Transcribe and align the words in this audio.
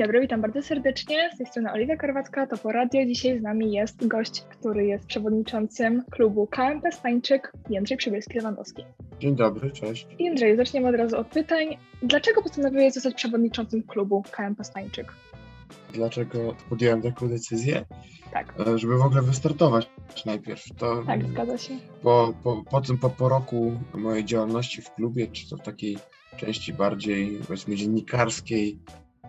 dobry, 0.00 0.20
witam 0.20 0.40
bardzo 0.40 0.62
serdecznie. 0.62 1.30
Z 1.34 1.38
tej 1.38 1.46
strony 1.46 1.72
Oliwia 1.72 1.96
Karwacka, 1.96 2.46
to 2.46 2.56
po 2.56 2.72
radio. 2.72 3.06
Dzisiaj 3.06 3.38
z 3.38 3.42
nami 3.42 3.72
jest 3.72 4.06
gość, 4.06 4.40
który 4.42 4.86
jest 4.86 5.06
przewodniczącym 5.06 6.02
klubu 6.10 6.46
KMP 6.46 6.92
Stańczyk, 6.92 7.52
Jędrzej 7.70 7.98
Przybielski-Lewandowski. 7.98 8.84
Dzień 9.20 9.36
dobry, 9.36 9.70
cześć. 9.70 10.06
Jędrzej, 10.18 10.56
zaczniemy 10.56 10.88
od 10.88 10.94
razu 10.94 11.18
od 11.18 11.26
pytań. 11.26 11.76
Dlaczego 12.02 12.42
postanowiłeś 12.42 12.92
zostać 12.94 13.14
przewodniczącym 13.14 13.82
klubu 13.82 14.22
KMP 14.30 14.64
Stańczyk? 14.64 15.12
Dlaczego 15.92 16.54
podjąłem 16.68 17.02
taką 17.02 17.28
decyzję? 17.28 17.84
Tak. 18.32 18.54
E, 18.66 18.78
Żeby 18.78 18.98
w 18.98 19.02
ogóle 19.02 19.22
wystartować 19.22 19.90
najpierw. 20.26 20.64
To 20.78 21.02
Tak, 21.06 21.24
zgadza 21.28 21.58
się. 21.58 21.74
po, 22.02 22.34
po, 22.42 22.64
po 22.70 22.80
tym, 22.80 22.98
po, 22.98 23.10
po 23.10 23.28
roku 23.28 23.72
mojej 23.94 24.24
działalności 24.24 24.82
w 24.82 24.90
klubie, 24.94 25.26
czy 25.26 25.50
to 25.50 25.56
w 25.56 25.62
takiej 25.62 25.98
części 26.36 26.72
bardziej, 26.72 27.38
powiedzmy, 27.46 27.76
dziennikarskiej, 27.76 28.78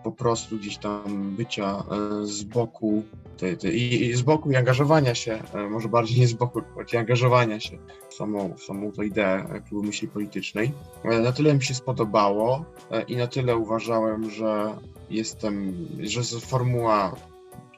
po 0.04 0.12
prostu 0.12 0.58
gdzieś 0.58 0.78
tam 0.78 1.02
bycia 1.36 1.84
e, 2.22 2.26
z 2.26 2.42
boku 2.42 3.02
tej, 3.36 3.56
tej, 3.56 4.02
i, 4.02 4.14
z 4.14 4.22
boku 4.22 4.50
i 4.50 4.56
angażowania 4.56 5.14
się, 5.14 5.42
e, 5.54 5.68
może 5.68 5.88
bardziej 5.88 6.20
nie 6.20 6.28
z 6.28 6.32
boku, 6.32 6.62
bardziej 6.76 7.00
angażowania 7.00 7.60
się 7.60 7.78
w 8.10 8.14
samą, 8.14 8.54
w 8.56 8.62
samą 8.62 8.92
tą 8.92 9.02
ideę 9.02 9.46
e, 9.50 9.60
klubu 9.60 9.86
myśli 9.86 10.08
politycznej. 10.08 10.72
Na 11.04 11.32
tyle 11.32 11.54
mi 11.54 11.62
się 11.62 11.74
spodobało 11.74 12.64
i 13.08 13.16
na 13.16 13.26
tyle 13.26 13.56
uważałem, 13.56 14.30
że 14.30 14.76
jestem, 15.10 15.74
że 16.00 16.20
jest 16.20 16.46
formuła 16.46 17.16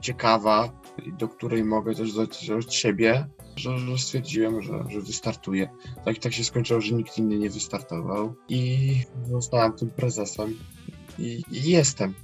ciekawa, 0.03 0.73
do 1.19 1.29
której 1.29 1.65
mogę 1.65 1.95
też 1.95 2.13
dać 2.13 2.51
od 2.51 2.73
siebie, 2.73 3.27
że, 3.57 3.79
że 3.79 3.99
stwierdziłem, 3.99 4.63
że, 4.63 4.85
że 4.89 5.01
wystartuję. 5.01 5.69
Tak, 6.05 6.19
tak 6.19 6.33
się 6.33 6.45
skończyło, 6.45 6.81
że 6.81 6.95
nikt 6.95 7.19
inny 7.19 7.39
nie 7.39 7.51
wystartował 7.51 8.35
i 8.49 8.95
zostałem 9.31 9.73
tym 9.73 9.91
prezesem 9.91 10.55
i, 11.19 11.43
i 11.51 11.71
jestem. 11.71 12.15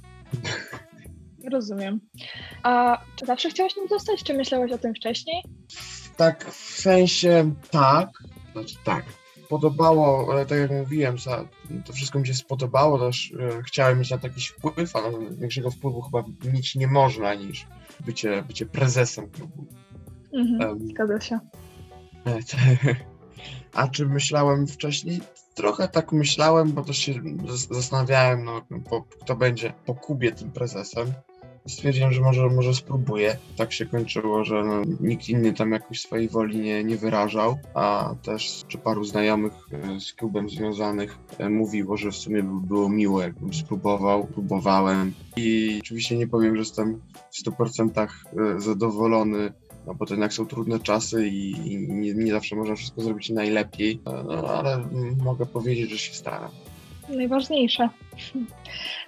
Rozumiem. 1.51 1.99
A 2.63 3.01
czy 3.15 3.25
zawsze 3.25 3.49
chciałeś 3.49 3.75
nim 3.77 3.87
zostać, 3.87 4.23
czy 4.23 4.33
myślałeś 4.33 4.71
o 4.71 4.77
tym 4.77 4.93
wcześniej? 4.95 5.43
Tak, 6.17 6.45
w 6.51 6.79
sensie 6.81 7.53
tak, 7.71 8.09
znaczy 8.53 8.75
tak. 8.83 9.05
Podobało, 9.49 10.27
ale 10.33 10.45
tak 10.45 10.59
jak 10.59 10.71
mówiłem, 10.71 11.17
za- 11.19 11.47
to 11.85 11.93
wszystko 11.93 12.19
mi 12.19 12.27
się 12.27 12.33
spodobało, 12.33 12.99
też 12.99 13.33
e, 13.39 13.63
chciałem 13.63 13.99
mieć 13.99 14.09
na 14.11 14.17
to 14.17 14.27
jakiś 14.27 14.47
wpływ, 14.47 14.95
ale 14.95 15.11
większego 15.31 15.71
wpływu 15.71 16.01
chyba 16.01 16.23
mieć 16.53 16.75
nie 16.75 16.87
można 16.87 17.33
niż 17.33 17.67
bycie, 18.05 18.43
bycie 18.47 18.65
prezesem 18.65 19.29
klubu. 19.29 19.65
Mhm, 20.33 20.61
Em, 20.61 20.87
zgadza 20.89 21.21
się. 21.21 21.39
E, 22.27 22.39
A 23.73 23.87
czy 23.87 24.05
myślałem 24.05 24.67
wcześniej? 24.67 25.21
Trochę 25.55 25.87
tak 25.87 26.11
myślałem, 26.11 26.71
bo 26.71 26.83
też 26.83 26.97
się 26.97 27.13
zas- 27.47 27.73
zastanawiałem, 27.73 28.43
no, 28.43 28.61
po, 28.89 29.01
kto 29.01 29.35
będzie 29.35 29.73
po 29.85 29.95
Kubie 29.95 30.31
tym 30.31 30.51
prezesem. 30.51 31.13
Stwierdziłem, 31.67 32.13
że 32.13 32.21
może, 32.21 32.49
może 32.49 32.73
spróbuję. 32.73 33.37
Tak 33.57 33.73
się 33.73 33.85
kończyło, 33.85 34.45
że 34.45 34.63
no, 34.63 34.81
nikt 34.99 35.29
inny 35.29 35.53
tam 35.53 35.71
jakoś 35.71 36.01
swojej 36.01 36.29
woli 36.29 36.59
nie, 36.59 36.83
nie 36.83 36.97
wyrażał, 36.97 37.57
a 37.73 38.15
też 38.23 38.63
czy 38.67 38.77
paru 38.77 39.03
znajomych 39.03 39.53
e, 39.71 39.99
z 39.99 40.13
klubem 40.13 40.49
związanych 40.49 41.17
e, 41.37 41.49
mówiło, 41.49 41.97
że 41.97 42.11
w 42.11 42.15
sumie 42.15 42.43
by 42.43 42.67
było 42.67 42.89
miło, 42.89 43.21
jakbym 43.21 43.53
spróbował, 43.53 44.23
próbowałem. 44.23 45.13
I 45.37 45.79
oczywiście 45.81 46.17
nie 46.17 46.27
powiem, 46.27 46.55
że 46.55 46.61
jestem 46.61 47.01
w 47.31 47.43
100% 47.43 48.07
e, 48.57 48.61
zadowolony 48.61 49.53
no 49.87 49.93
bo 49.93 50.05
to 50.05 50.13
jednak 50.13 50.33
są 50.33 50.45
trudne 50.45 50.79
czasy 50.79 51.27
i, 51.27 51.51
i 51.51 51.87
nie, 51.89 52.13
nie 52.13 52.31
zawsze 52.31 52.55
można 52.55 52.75
wszystko 52.75 53.01
zrobić 53.01 53.29
najlepiej, 53.29 54.01
no, 54.05 54.47
ale 54.47 54.83
mogę 55.23 55.45
powiedzieć, 55.45 55.89
że 55.89 55.97
się 55.97 56.13
staram. 56.13 56.51
Najważniejsze. 57.09 57.89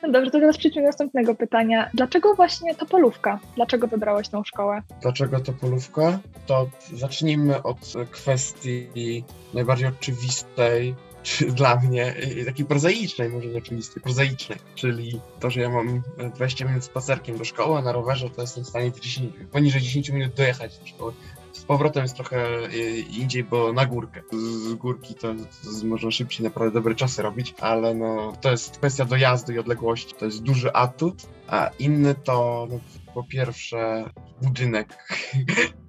No 0.03 0.11
dobrze, 0.13 0.31
to 0.31 0.39
teraz 0.39 0.57
przejdźmy 0.57 0.81
do 0.81 0.87
następnego 0.87 1.35
pytania. 1.35 1.89
Dlaczego 1.93 2.35
właśnie 2.35 2.75
Topolówka? 2.75 3.39
Dlaczego 3.55 3.87
wybrałeś 3.87 4.29
tą 4.29 4.43
szkołę? 4.43 4.81
Dlaczego 5.01 5.39
to 5.39 5.53
polówka? 5.53 6.19
To 6.45 6.69
zacznijmy 6.93 7.63
od 7.63 7.93
kwestii 8.11 9.23
najbardziej 9.53 9.87
oczywistej, 9.87 10.95
czy 10.95 11.12
dla 11.55 11.75
mnie, 11.75 12.15
i 12.41 12.45
takiej 12.45 12.65
prozaicznej, 12.65 13.29
może 13.29 13.47
nie 13.47 13.61
prozaicznej, 14.03 14.59
czyli 14.75 15.21
to, 15.39 15.49
że 15.49 15.61
ja 15.61 15.69
mam 15.69 16.01
20 16.35 16.65
minut 16.65 16.83
spacerkiem 16.83 17.37
do 17.37 17.45
szkoły, 17.45 17.77
a 17.77 17.81
na 17.81 17.91
rowerze 17.91 18.29
to 18.29 18.41
jestem 18.41 18.63
w 18.63 18.67
stanie 18.67 18.91
w 18.91 18.99
10, 18.99 19.33
poniżej 19.51 19.81
10 19.81 20.09
minut 20.09 20.33
dojechać 20.33 20.79
do 20.79 20.87
szkoły. 20.87 21.13
Z 21.51 21.63
powrotem 21.63 22.03
jest 22.03 22.15
trochę 22.15 22.65
y, 22.73 22.99
indziej, 22.99 23.43
bo 23.43 23.73
na 23.73 23.85
górkę. 23.85 24.21
Z 24.31 24.73
górki 24.73 25.15
to, 25.15 25.33
to 25.33 25.85
można 25.87 26.11
szybciej 26.11 26.43
naprawdę 26.43 26.73
dobre 26.73 26.95
czasy 26.95 27.21
robić, 27.21 27.55
ale 27.59 27.95
no 27.95 28.33
to 28.41 28.51
jest 28.51 28.77
kwestia 28.77 29.05
dojazdu 29.05 29.53
i 29.53 29.59
odległości. 29.59 30.15
To 30.15 30.25
jest 30.25 30.43
duży 30.43 30.73
atut, 30.73 31.27
a 31.47 31.69
inny 31.79 32.15
to 32.15 32.67
no, 32.71 32.79
po 33.13 33.23
pierwsze 33.23 34.09
budynek. 34.41 34.97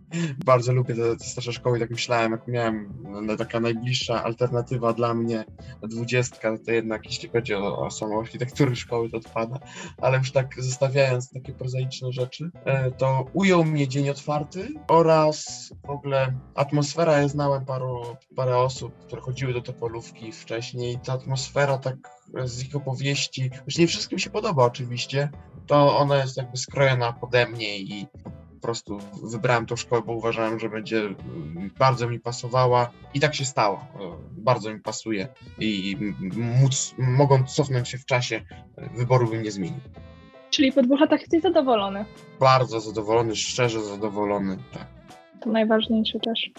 Bardzo 0.44 0.72
lubię 0.72 0.94
te, 0.94 1.16
te 1.16 1.24
starsze 1.24 1.52
szkoły, 1.52 1.80
tak 1.80 1.90
myślałem, 1.90 2.32
jak 2.32 2.48
miałem 2.48 2.94
no, 3.22 3.36
taka 3.36 3.60
najbliższa 3.60 4.24
alternatywa 4.24 4.92
dla 4.92 5.14
mnie, 5.14 5.44
dwudziestka, 5.82 6.58
to 6.66 6.72
jednak 6.72 7.06
jeśli 7.06 7.28
chodzi 7.28 7.54
o, 7.54 7.78
o 7.78 7.90
samą 7.90 8.20
architekturę 8.20 8.76
szkoły, 8.76 9.10
to 9.10 9.16
odpada, 9.16 9.58
ale 9.98 10.18
już 10.18 10.32
tak 10.32 10.54
zostawiając 10.58 11.30
takie 11.30 11.52
prozaiczne 11.52 12.12
rzeczy, 12.12 12.50
e, 12.64 12.90
to 12.90 13.26
ujął 13.32 13.64
mnie 13.64 13.88
dzień 13.88 14.10
otwarty 14.10 14.68
oraz 14.88 15.70
w 15.86 15.90
ogóle 15.90 16.34
atmosfera, 16.54 17.18
ja 17.18 17.28
znałem 17.28 17.64
paru, 17.64 18.02
parę 18.36 18.58
osób, 18.58 18.98
które 19.06 19.22
chodziły 19.22 19.52
do 19.52 19.62
Topolówki 19.62 20.32
wcześniej, 20.32 20.98
ta 21.04 21.12
atmosfera 21.12 21.78
tak 21.78 21.96
z 22.44 22.62
ich 22.62 22.76
opowieści, 22.76 23.50
już 23.66 23.78
nie 23.78 23.86
wszystkim 23.86 24.18
się 24.18 24.30
podoba 24.30 24.64
oczywiście, 24.64 25.28
to 25.66 25.98
ona 25.98 26.16
jest 26.16 26.36
jakby 26.36 26.56
skrojona 26.56 27.12
pode 27.12 27.46
mnie 27.46 27.78
i 27.78 28.06
prostu 28.64 28.98
wybrałem 29.22 29.66
tą 29.66 29.76
szkołę, 29.76 30.02
bo 30.06 30.12
uważałem, 30.12 30.60
że 30.60 30.68
będzie 30.68 31.00
mm, 31.00 31.70
bardzo 31.78 32.08
mi 32.08 32.20
pasowała 32.20 32.90
i 33.14 33.20
tak 33.20 33.34
się 33.34 33.44
stało. 33.44 33.76
E, 33.76 33.98
Bardzo 34.30 34.74
mi 34.74 34.80
pasuje 34.80 35.28
i 35.58 35.96
móc, 36.36 36.94
mogąc 36.98 37.54
cofnąć 37.54 37.88
się 37.88 37.98
w 37.98 38.04
czasie, 38.04 38.40
wyboru 38.96 39.28
bym 39.28 39.42
nie 39.42 39.50
zmienił. 39.50 39.80
Czyli 40.50 40.72
po 40.72 40.82
dwóch 40.82 41.00
latach 41.00 41.20
jesteś 41.20 41.42
zadowolony. 41.42 42.04
Bardzo 42.40 42.80
zadowolony, 42.80 43.36
szczerze 43.36 43.84
zadowolony, 43.84 44.58
tak. 44.72 44.86
To 45.40 45.50
najważniejsze 45.50 46.20
też. 46.20 46.50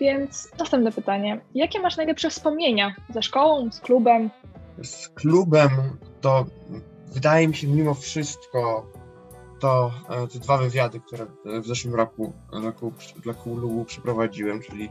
Więc 0.00 0.50
następne 0.58 0.92
pytanie. 0.92 1.40
Jakie 1.54 1.80
masz 1.80 1.96
najlepsze 1.96 2.30
wspomnienia 2.30 2.94
ze 3.14 3.22
szkołą, 3.22 3.72
z 3.72 3.80
klubem? 3.80 4.30
Z 4.82 5.08
klubem 5.08 5.70
to 6.20 6.46
wydaje 7.12 7.48
mi 7.48 7.54
się 7.54 7.66
mimo 7.68 7.94
wszystko 7.94 8.91
to 9.62 9.92
e, 10.08 10.26
te 10.26 10.38
dwa 10.38 10.58
wywiady, 10.58 11.00
które 11.00 11.26
e, 11.46 11.60
w 11.60 11.66
zeszłym 11.66 11.94
roku 11.94 12.32
dla 13.22 13.34
klubu, 13.34 13.84
przeprowadziłem, 13.84 14.60
czyli 14.60 14.88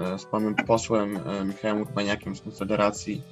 e, 0.00 0.18
z 0.18 0.24
panem 0.24 0.54
posłem 0.54 1.18
Michałem 1.44 1.80
Urbaniakiem 1.80 2.36
z 2.36 2.40
Konfederacji 2.40 3.22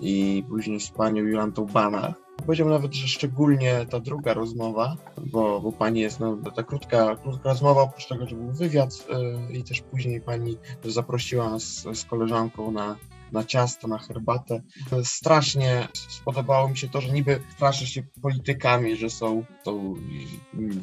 i 0.00 0.44
później 0.48 0.80
z 0.80 0.90
panią 0.90 1.24
Jolantą 1.24 1.66
Banach. 1.66 2.14
Powiedziałbym 2.46 2.74
nawet, 2.74 2.94
że 2.94 3.08
szczególnie 3.08 3.86
ta 3.90 4.00
druga 4.00 4.34
rozmowa, 4.34 4.96
bo, 5.26 5.60
bo 5.60 5.72
pani 5.72 6.00
jest, 6.00 6.20
no, 6.20 6.38
ta 6.56 6.62
krótka, 6.62 7.16
krótka 7.16 7.48
rozmowa, 7.48 7.82
oprócz 7.82 8.06
tego, 8.06 8.26
że 8.26 8.36
był 8.36 8.52
wywiad 8.52 9.06
i 9.50 9.64
też 9.64 9.80
później 9.80 10.20
pani 10.20 10.58
zaprosiła 10.84 11.50
nas 11.50 11.62
z 11.94 12.04
koleżanką 12.04 12.70
na, 12.70 12.96
na 13.32 13.44
ciasto, 13.44 13.88
na 13.88 13.98
herbatę. 13.98 14.62
Strasznie 15.04 15.88
spodobało 16.08 16.68
mi 16.68 16.76
się 16.76 16.88
to, 16.88 17.00
że 17.00 17.12
niby 17.12 17.40
straszy 17.56 17.86
się 17.86 18.02
politykami, 18.22 18.96
że 18.96 19.10
są, 19.10 19.44
są 19.64 19.94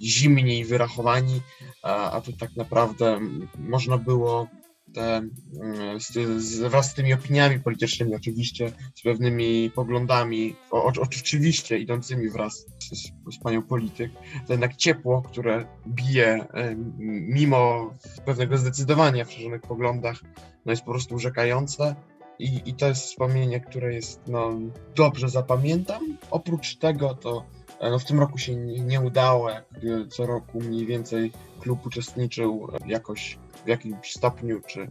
zimni 0.02 0.60
i 0.60 0.66
wyrachowani, 0.66 1.42
a, 1.84 2.12
a 2.12 2.22
tu 2.22 2.34
tak 2.34 2.56
naprawdę 2.56 3.20
można 3.58 3.98
było 3.98 4.48
te, 4.94 5.22
mm, 5.62 6.00
z, 6.00 6.12
z, 6.44 6.60
wraz 6.60 6.92
z 6.92 6.94
tymi 6.94 7.14
opiniami 7.14 7.60
politycznymi, 7.60 8.16
oczywiście, 8.16 8.72
z 8.96 9.02
pewnymi 9.02 9.72
poglądami, 9.76 10.56
o, 10.72 10.86
o, 10.86 10.92
oczywiście 11.02 11.78
idącymi 11.78 12.30
wraz 12.30 12.66
z, 12.80 12.90
z, 12.90 13.36
z 13.36 13.40
panią 13.44 13.62
polityk, 13.62 14.12
to 14.48 14.54
jednak 14.54 14.76
ciepło, 14.76 15.22
które 15.22 15.66
bije 15.88 16.48
e, 16.54 16.76
mimo 17.00 17.94
pewnego 18.26 18.58
zdecydowania 18.58 19.26
w 19.26 19.32
szerzonych 19.32 19.62
poglądach, 19.62 20.22
no 20.66 20.72
jest 20.72 20.84
po 20.84 20.92
prostu 20.92 21.16
urzekające. 21.16 21.96
I, 22.40 22.62
I 22.66 22.74
to 22.74 22.88
jest 22.88 23.02
wspomnienie, 23.02 23.60
które 23.60 23.94
jest, 23.94 24.22
no, 24.28 24.52
dobrze 24.96 25.30
zapamiętam. 25.30 26.18
Oprócz 26.32 26.76
tego 26.76 27.14
to 27.14 27.46
e, 27.80 27.92
no, 27.92 28.00
w 28.00 28.06
tym 28.06 28.20
roku 28.20 28.38
się 28.38 28.56
nie, 28.56 28.80
nie 28.80 29.02
udało, 29.02 29.50
jak 29.50 29.66
e, 29.74 30.08
co 30.08 30.26
roku 30.26 30.60
mniej 30.60 30.86
więcej 30.86 31.32
klub 31.60 31.86
uczestniczył 31.86 32.68
e, 32.74 32.88
jakoś 32.88 33.38
w 33.66 33.68
jakimś 33.68 34.14
stopniu, 34.14 34.62
czy 34.68 34.88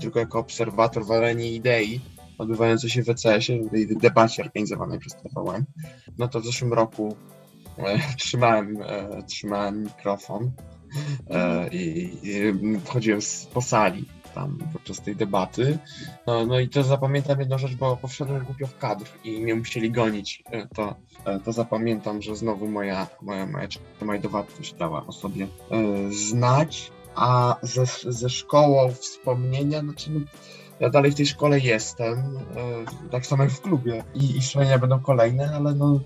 tylko 0.00 0.18
jako 0.18 0.38
obserwator 0.38 1.06
w 1.06 1.12
arenie 1.12 1.52
idei 1.52 2.00
odbywającej 2.40 2.90
się 2.90 3.02
w 3.02 3.08
ECS-ie, 3.08 3.62
w 3.62 3.70
tej 3.70 3.96
debacie 3.96 4.42
organizowanej 4.42 4.98
przez 4.98 5.14
TVN. 5.14 5.64
No 6.18 6.28
to 6.28 6.40
w 6.40 6.44
zeszłym 6.44 6.72
roku 6.72 7.16
e, 7.78 7.98
trzymałem, 8.16 8.82
e, 8.82 9.22
trzymałem 9.22 9.82
mikrofon 9.82 10.50
e, 11.30 11.68
i, 11.68 12.10
i 12.22 12.52
chodziłem 12.86 13.22
z, 13.22 13.46
po 13.46 13.62
sali 13.62 14.08
tam 14.34 14.58
podczas 14.72 15.00
tej 15.00 15.16
debaty. 15.16 15.78
No, 16.26 16.46
no 16.46 16.60
i 16.60 16.68
to 16.68 16.82
zapamiętam 16.82 17.40
jedną 17.40 17.58
rzecz, 17.58 17.74
bo 17.74 17.96
powszedłem 17.96 18.44
głupio 18.44 18.66
w 18.66 18.78
kadr 18.78 19.04
i 19.24 19.40
mnie 19.40 19.54
musieli 19.54 19.90
gonić. 19.90 20.42
E, 20.50 20.66
to, 20.66 20.94
e, 21.24 21.40
to 21.40 21.52
zapamiętam, 21.52 22.22
że 22.22 22.36
znowu 22.36 22.68
moja, 22.68 23.06
moja, 23.22 23.46
moja 23.46 23.68
majdowartość 24.00 24.74
dała 24.74 25.06
o 25.06 25.12
sobie 25.12 25.44
e, 25.44 25.76
znać. 26.12 26.92
A 27.14 27.56
ze, 27.62 27.86
ze 28.12 28.30
szkołą 28.30 28.92
wspomnienia, 28.92 29.80
znaczy 29.80 30.10
no, 30.10 30.20
ja 30.80 30.90
dalej 30.90 31.12
w 31.12 31.14
tej 31.14 31.26
szkole 31.26 31.58
jestem, 31.58 32.38
tak 33.10 33.26
samo 33.26 33.42
jak 33.42 33.52
w 33.52 33.60
klubie 33.60 34.04
i, 34.14 34.38
i 34.38 34.78
będą 34.80 35.00
kolejne, 35.00 35.50
ale 35.56 35.74
no, 35.74 36.00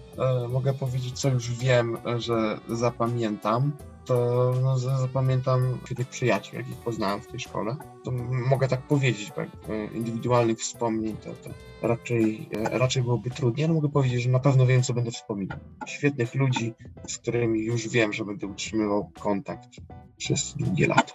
mogę 0.48 0.74
powiedzieć, 0.74 1.20
co 1.20 1.28
już 1.28 1.52
wiem, 1.52 1.98
że 2.16 2.58
zapamiętam 2.68 3.72
to 4.04 4.52
no, 4.62 4.78
zapamiętam 4.78 5.78
tych 5.96 6.08
przyjaciół, 6.08 6.58
jakich 6.58 6.76
poznałem 6.76 7.20
w 7.20 7.26
tej 7.26 7.40
szkole. 7.40 7.76
To 8.04 8.10
mogę 8.50 8.68
tak 8.68 8.82
powiedzieć, 8.82 9.32
bo 9.36 9.42
e, 9.42 9.48
indywidualnych 9.94 10.58
wspomnień 10.58 11.16
to, 11.16 11.30
to 11.30 11.50
raczej, 11.88 12.48
raczej 12.52 13.02
byłoby 13.02 13.30
trudniej, 13.30 13.64
ale 13.64 13.74
mogę 13.74 13.88
powiedzieć, 13.88 14.22
że 14.22 14.30
na 14.30 14.38
pewno 14.40 14.66
wiem, 14.66 14.82
co 14.82 14.94
będę 14.94 15.10
wspominał. 15.10 15.58
Świetnych 15.86 16.34
ludzi, 16.34 16.74
z 17.06 17.18
którymi 17.18 17.64
już 17.64 17.88
wiem, 17.88 18.12
że 18.12 18.24
będę 18.24 18.46
utrzymywał 18.46 19.10
kontakt 19.20 19.68
przez 20.16 20.54
długie 20.54 20.86
lata. 20.86 21.12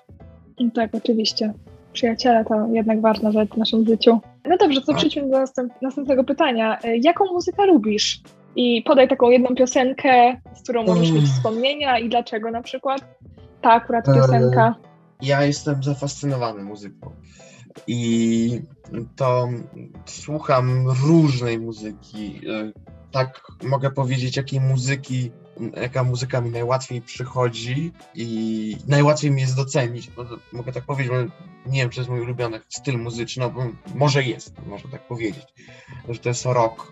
Tak, 0.74 0.96
oczywiście 0.96 1.54
przyjaciele 1.94 2.46
to 2.46 2.68
jednak 2.72 3.02
ważna 3.02 3.32
rzecz 3.32 3.50
w 3.50 3.58
naszym 3.58 3.86
życiu. 3.86 4.20
No 4.46 4.58
dobrze, 4.58 4.82
to 4.82 4.88
tak. 4.88 4.98
przejdźmy 4.98 5.22
do 5.22 5.40
następ 5.40 5.74
następnego 5.82 6.24
pytania. 6.24 6.80
E, 6.84 6.98
jaką 6.98 7.26
muzykę 7.26 7.66
lubisz? 7.66 8.22
I 8.62 8.84
podaj 8.84 9.08
taką 9.08 9.30
jedną 9.30 9.56
piosenkę, 9.56 10.42
z 10.54 10.64
którą 10.64 10.84
możesz 10.84 11.12
mieć 11.12 11.26
wspomnienia 11.26 12.00
i 12.00 12.10
dlaczego 12.10 12.52
na 12.52 12.62
przykład 12.62 13.02
ta 13.62 13.72
akurat 13.72 14.10
e, 14.10 14.14
piosenka. 14.14 14.76
Ja 15.22 15.44
jestem 15.44 15.84
zafascynowany 15.84 16.64
muzyką 16.64 17.12
i 17.88 18.62
to 19.16 19.50
słucham 20.06 20.88
różnej 21.08 21.60
muzyki. 21.60 22.42
E, 22.50 22.72
tak 23.12 23.42
mogę 23.64 23.92
powiedzieć, 23.92 24.38
jakiej 24.38 24.62
muzyki 24.62 25.32
jaka 25.82 26.04
muzyka 26.04 26.42
mi 26.42 26.50
najłatwiej 26.50 27.02
przychodzi 27.02 27.92
i 28.16 28.78
najłatwiej 28.88 29.32
mi 29.32 29.42
jest 29.42 29.56
docenić, 29.56 30.10
bo 30.10 30.26
mogę 30.54 30.72
tak 30.72 30.84
powiedzieć, 30.84 31.14
nie 31.66 31.82
wiem, 31.82 31.90
czy 31.90 32.00
jest 32.00 32.10
mój 32.10 32.22
ulubiony 32.22 32.60
styl 32.70 32.98
muzyczny, 32.98 33.44
no 33.44 33.50
bo 33.50 33.62
może 33.96 34.24
jest, 34.24 34.66
można 34.66 34.92
tak 34.92 35.08
powiedzieć, 35.08 35.48
że 36.10 36.20
to 36.20 36.30
jest 36.30 36.46
rock 36.46 36.92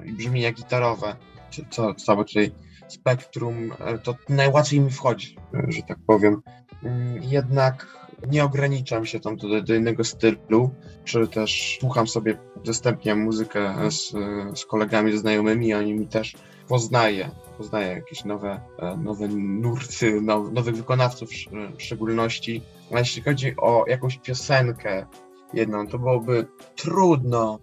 yy, 0.00 0.08
i 0.08 0.12
brzmienia 0.12 0.52
gitarowe, 0.52 1.16
czy 1.50 1.66
co, 1.70 1.94
całe 1.94 2.24
tutaj 2.24 2.52
spektrum, 2.88 3.72
yy, 3.90 3.98
to 3.98 4.14
najłatwiej 4.28 4.80
mi 4.80 4.90
wchodzi, 4.90 5.36
yy, 5.52 5.72
że 5.72 5.82
tak 5.82 5.98
powiem. 6.06 6.42
Mm, 6.82 7.22
jednak 7.22 8.00
nie 8.30 8.44
ograniczam 8.44 9.06
się 9.06 9.20
tam 9.20 9.36
do, 9.36 9.62
do 9.62 9.74
innego 9.74 10.04
stylu, 10.04 10.70
czy 11.04 11.28
też 11.28 11.78
słucham 11.80 12.06
sobie, 12.06 12.38
udostępniam 12.56 13.20
muzykę 13.20 13.90
z, 13.90 14.12
z 14.58 14.66
kolegami, 14.66 15.12
ze 15.12 15.18
znajomymi, 15.18 15.74
oni 15.74 15.94
mi 15.94 16.06
też 16.06 16.34
poznaje, 16.70 17.30
poznaje 17.58 17.88
jakieś 17.88 18.24
nowe, 18.24 18.60
e, 18.78 18.96
nowe 18.96 19.28
nurty, 19.28 20.20
nowych 20.52 20.76
wykonawców 20.76 21.30
w 21.78 21.82
szczególności. 21.82 22.62
A 22.94 22.98
jeśli 22.98 23.22
chodzi 23.22 23.54
o 23.56 23.84
jakąś 23.88 24.18
piosenkę 24.18 25.06
jedną, 25.54 25.86
to 25.86 25.98
byłoby 25.98 26.46
trudno, 26.76 27.58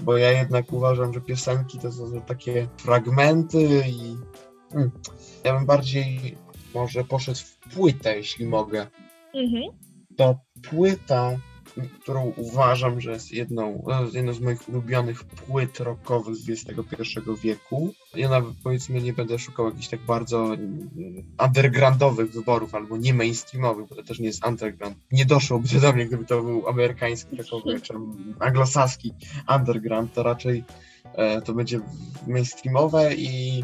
bo 0.00 0.16
ja 0.16 0.30
jednak 0.30 0.72
uważam, 0.72 1.14
że 1.14 1.20
piosenki 1.20 1.78
to 1.78 1.92
są 1.92 2.20
takie 2.20 2.68
fragmenty 2.76 3.82
i 3.88 4.16
hmm, 4.72 4.90
ja 5.44 5.54
bym 5.54 5.66
bardziej 5.66 6.36
może 6.74 7.04
poszedł 7.04 7.38
w 7.38 7.74
płytę, 7.74 8.16
jeśli 8.16 8.46
mogę. 8.46 8.86
Mhm. 9.34 9.62
To 10.16 10.38
płyta 10.70 11.36
którą 12.02 12.32
uważam, 12.36 13.00
że 13.00 13.12
jest 13.12 13.32
jedną, 13.32 13.84
e, 13.90 14.16
jedną 14.16 14.32
z 14.32 14.40
moich 14.40 14.68
ulubionych 14.68 15.24
płyt 15.24 15.80
rockowych 15.80 16.36
z 16.36 16.50
XXI 16.50 17.20
wieku. 17.42 17.94
Ja 18.14 18.28
nawet 18.28 18.54
powiedzmy 18.62 19.02
nie 19.02 19.12
będę 19.12 19.38
szukał 19.38 19.66
jakichś 19.66 19.88
tak 19.88 20.00
bardzo 20.00 20.56
undergroundowych 21.46 22.32
wyborów 22.32 22.74
albo 22.74 22.96
nie 22.96 23.14
mainstreamowych, 23.14 23.88
bo 23.88 23.94
to 23.94 24.02
też 24.02 24.18
nie 24.18 24.26
jest 24.26 24.46
underground. 24.46 24.96
Nie 25.12 25.24
doszłoby 25.24 25.68
to 25.68 25.80
do 25.80 25.92
mnie, 25.92 26.06
gdyby 26.06 26.24
to 26.24 26.42
był 26.42 26.68
amerykański 26.68 27.36
rockowy 27.36 27.80
czy 27.82 27.94
anglosaski 28.38 29.14
underground, 29.56 30.12
to 30.12 30.22
raczej 30.22 30.64
e, 31.14 31.42
to 31.42 31.52
będzie 31.52 31.80
mainstreamowe 32.26 33.14
i 33.14 33.62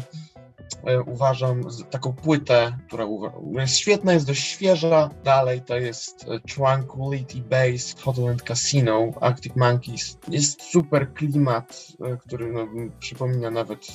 uważam 1.05 1.61
taką 1.89 2.13
płytę, 2.13 2.77
która 2.87 3.05
jest 3.53 3.77
świetna, 3.77 4.13
jest 4.13 4.27
dość 4.27 4.43
świeża. 4.43 5.09
Dalej 5.23 5.61
to 5.61 5.77
jest 5.77 6.25
e, 6.29 6.39
Tranquility 6.39 7.41
Base, 7.41 8.01
Hotel 8.01 8.27
and 8.27 8.43
Casino, 8.43 9.11
Arctic 9.21 9.55
Monkeys. 9.55 10.17
Jest 10.27 10.61
super 10.61 11.13
klimat, 11.13 11.87
e, 12.01 12.17
który 12.17 12.51
no, 12.51 12.67
przypomina 12.99 13.51
nawet 13.51 13.87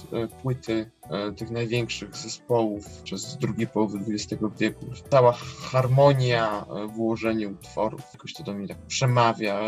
płyty 0.42 0.90
tych 1.36 1.50
największych 1.50 2.16
zespołów 2.16 3.02
przez 3.02 3.36
drugiej 3.36 3.66
połowy 3.66 3.98
XX 4.08 4.42
wieku. 4.58 4.86
Cała 5.10 5.32
harmonia 5.32 6.66
w 6.94 7.00
ułożeniu 7.00 7.50
utworów, 7.50 8.00
jakoś 8.12 8.34
to 8.34 8.42
do 8.42 8.54
mnie 8.54 8.68
tak 8.68 8.78
przemawia. 8.86 9.60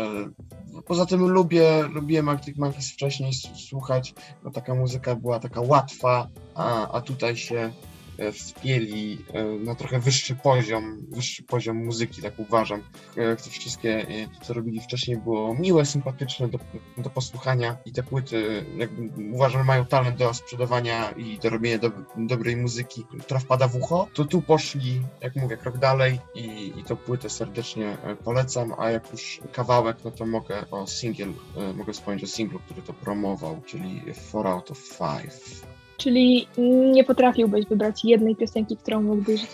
Poza 0.85 1.05
tym 1.05 1.27
lubię, 1.27 1.83
lubiłem 1.93 2.29
Arctic 2.29 2.57
Monkeys 2.57 2.91
wcześniej 2.91 3.33
słuchać, 3.33 4.13
bo 4.43 4.51
taka 4.51 4.75
muzyka 4.75 5.15
była 5.15 5.39
taka 5.39 5.61
łatwa, 5.61 6.27
a, 6.55 6.91
a 6.91 7.01
tutaj 7.01 7.37
się 7.37 7.73
wspieli 8.33 9.25
e, 9.33 9.43
na 9.43 9.75
trochę 9.75 9.99
wyższy 9.99 10.35
poziom, 10.35 11.05
wyższy 11.09 11.43
poziom 11.43 11.85
muzyki, 11.85 12.21
tak 12.21 12.39
uważam. 12.39 12.83
E, 13.15 13.35
te 13.35 13.49
wszystkie, 13.49 14.05
co 14.43 14.53
robili 14.53 14.81
wcześniej 14.81 15.17
było 15.17 15.53
miłe, 15.53 15.85
sympatyczne 15.85 16.47
do, 16.49 16.59
do 16.97 17.09
posłuchania 17.09 17.77
i 17.85 17.91
te 17.91 18.03
płyty 18.03 18.65
jakby 18.77 19.09
uważam, 19.33 19.65
mają 19.65 19.85
talent 19.85 20.17
do 20.17 20.33
sprzedawania 20.33 21.11
i 21.11 21.39
do 21.39 21.49
robienia 21.49 21.77
do, 21.77 21.91
dobrej 22.17 22.57
muzyki, 22.57 23.05
która 23.23 23.39
wpada 23.39 23.67
w 23.67 23.75
ucho. 23.75 24.07
To 24.13 24.25
tu 24.25 24.41
poszli, 24.41 25.01
jak 25.21 25.35
mówię, 25.35 25.57
krok 25.57 25.77
dalej 25.77 26.19
i, 26.35 26.73
i 26.77 26.83
tą 26.83 26.95
płytę 26.95 27.29
serdecznie 27.29 27.97
polecam, 28.23 28.73
a 28.77 28.91
jak 28.91 29.11
już 29.11 29.39
kawałek, 29.51 29.97
no 30.03 30.11
to 30.11 30.25
mogę 30.25 30.69
o 30.71 30.87
single, 30.87 31.33
mogę 31.75 31.93
wspomnieć 31.93 32.23
o 32.23 32.27
singlu, 32.27 32.59
który 32.59 32.81
to 32.81 32.93
promował, 32.93 33.61
czyli 33.65 34.01
4 34.29 34.49
out 34.49 34.71
of 34.71 34.97
5. 35.21 35.74
Czyli 36.05 36.47
nie 36.93 37.03
potrafiłbyś 37.03 37.65
wybrać 37.65 38.05
jednej 38.05 38.35
piosenki, 38.35 38.77
którą 38.77 39.01
mógłbyś 39.01 39.47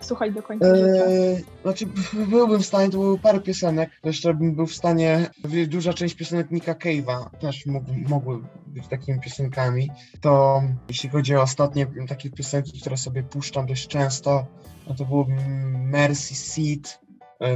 słuchać 0.00 0.34
do 0.34 0.42
końca 0.42 0.66
eee? 0.66 1.44
Znaczy, 1.62 1.86
byłbym 2.28 2.62
w 2.62 2.66
stanie, 2.66 2.90
to 2.90 2.98
były 2.98 3.18
parę 3.18 3.40
piosenek. 3.40 3.90
Jeszcze 4.04 4.34
bym 4.34 4.54
był 4.54 4.66
w 4.66 4.74
stanie, 4.74 5.30
duża 5.68 5.92
część 5.92 6.14
piosenek 6.14 6.50
Nika 6.50 6.74
Cave'a 6.74 7.30
też 7.40 7.66
mogły 8.08 8.38
być 8.66 8.88
takimi 8.88 9.20
piosenkami. 9.20 9.90
To 10.20 10.62
jeśli 10.88 11.08
chodzi 11.08 11.36
o 11.36 11.42
ostatnie 11.42 11.86
takie 12.08 12.30
piosenki, 12.30 12.80
które 12.80 12.96
sobie 12.96 13.22
puszczam 13.22 13.66
dość 13.66 13.88
często, 13.88 14.46
no 14.88 14.94
to 14.94 15.04
byłoby 15.04 15.32
Mercy 15.72 16.34
Seat, 16.34 17.03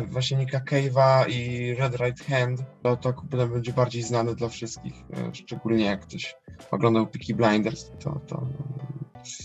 właśnie 0.07 0.37
Nika 0.37 0.61
Cave'a 0.61 1.31
i 1.31 1.75
Red 1.75 2.01
Right 2.01 2.27
Hand. 2.27 2.61
To, 2.83 2.97
to 2.97 3.15
będzie 3.49 3.73
bardziej 3.73 4.03
znane 4.03 4.35
dla 4.35 4.49
wszystkich, 4.49 4.95
e, 4.95 5.35
szczególnie 5.35 5.85
jak 5.85 6.01
ktoś 6.01 6.37
oglądał 6.71 7.07
Peaky 7.07 7.35
Blinders, 7.35 7.91
to, 8.01 8.21
to 8.27 8.47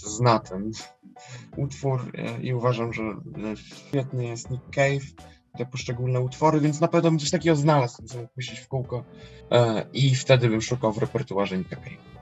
zna 0.06 0.40
ten 0.40 0.72
utwór 1.58 2.12
e, 2.18 2.42
i 2.42 2.54
uważam, 2.54 2.94
że 2.94 3.04
świetny 3.88 4.26
jest 4.26 4.52
Nick 4.52 4.64
Cave, 4.76 5.26
te 5.58 5.66
poszczególne 5.66 6.22
utwory, 6.22 6.60
więc 6.60 6.82
na 6.82 6.88
pewno 6.88 7.10
bym 7.10 7.20
coś 7.20 7.32
takiego 7.32 7.56
znalazł, 7.56 8.04
co 8.04 8.18
puścić 8.36 8.60
w 8.60 8.68
kółko 8.68 9.04
e, 9.52 9.86
i 9.94 10.16
wtedy 10.16 10.50
bym 10.50 10.62
szukał 10.62 10.94
w 10.94 10.98
repertuarze 10.98 11.58
Nicka 11.58 11.76
Cave. 11.76 12.14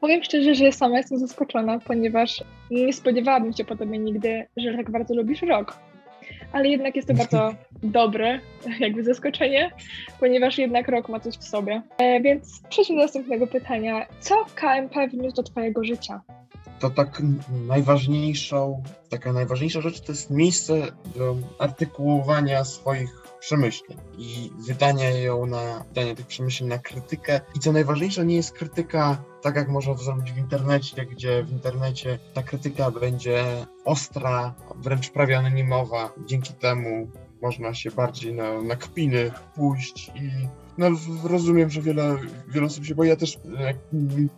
Powiem 0.00 0.24
szczerze, 0.24 0.54
że 0.54 0.72
sama 0.72 0.98
jestem 0.98 1.18
zaskoczona, 1.18 1.78
ponieważ 1.78 2.44
nie 2.70 2.92
spodziewałabym 2.92 3.52
się 3.52 3.64
po 3.64 3.76
tobie 3.76 3.98
nigdy, 3.98 4.46
że 4.56 4.74
tak 4.76 4.90
bardzo 4.90 5.14
lubisz 5.14 5.42
rock 5.42 5.78
ale 6.52 6.68
jednak 6.68 6.96
jest 6.96 7.08
to 7.08 7.14
bardzo 7.14 7.54
dobre 7.82 8.40
jakby 8.80 9.04
zaskoczenie, 9.04 9.70
ponieważ 10.20 10.58
jednak 10.58 10.88
rok 10.88 11.08
ma 11.08 11.20
coś 11.20 11.34
w 11.34 11.44
sobie. 11.44 11.82
E, 11.98 12.20
więc 12.20 12.62
przejdźmy 12.68 12.96
do 12.96 13.02
następnego 13.02 13.46
pytania. 13.46 14.06
Co 14.20 14.34
KMP 14.54 15.08
wniósł 15.08 15.36
do 15.36 15.42
Twojego 15.42 15.84
życia? 15.84 16.20
To 16.78 16.90
tak 16.90 17.22
najważniejszą, 17.66 18.82
taka 19.08 19.32
najważniejsza 19.32 19.80
rzecz 19.80 20.00
to 20.00 20.12
jest 20.12 20.30
miejsce 20.30 20.74
do 21.16 21.36
artykułowania 21.58 22.64
swoich 22.64 23.22
przemyśleń 23.40 23.98
i 24.18 24.50
wydania 24.66 25.10
ją 25.10 25.46
na, 25.46 25.84
wydanie 25.88 26.14
tych 26.14 26.26
przemyśleń 26.26 26.68
na 26.70 26.78
krytykę. 26.78 27.40
I 27.54 27.58
co 27.58 27.72
najważniejsze, 27.72 28.26
nie 28.26 28.36
jest 28.36 28.52
krytyka 28.52 29.18
tak 29.46 29.56
jak 29.56 29.68
można 29.68 29.94
to 29.94 30.02
zrobić 30.02 30.32
w 30.32 30.38
internecie, 30.38 31.06
gdzie 31.06 31.44
w 31.44 31.52
internecie 31.52 32.18
ta 32.34 32.42
krytyka 32.42 32.90
będzie 32.90 33.44
ostra, 33.84 34.54
wręcz 34.76 35.10
prawie 35.10 35.38
anonimowa. 35.38 36.12
Dzięki 36.26 36.54
temu 36.54 37.10
można 37.42 37.74
się 37.74 37.90
bardziej 37.90 38.34
na, 38.34 38.62
na 38.62 38.76
kpiny 38.76 39.30
pójść 39.54 40.08
i 40.14 40.48
no, 40.78 40.90
rozumiem, 41.24 41.70
że 41.70 41.82
wiele, 41.82 42.16
wiele 42.48 42.66
osób 42.66 42.86
się 42.86 42.94
boi. 42.94 43.08
Ja 43.08 43.16
też 43.16 43.38
jak 43.60 43.76